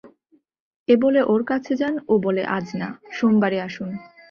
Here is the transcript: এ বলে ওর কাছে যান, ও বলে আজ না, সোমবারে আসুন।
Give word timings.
এ 0.87 0.95
বলে 1.03 1.21
ওর 1.23 1.41
কাছে 1.43 1.73
যান, 1.75 1.95
ও 2.07 2.13
বলে 2.25 2.43
আজ 2.57 2.67
না, 2.75 2.87
সোমবারে 3.17 3.57
আসুন। 3.67 3.89